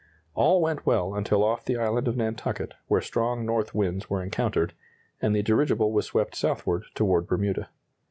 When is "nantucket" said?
2.17-2.73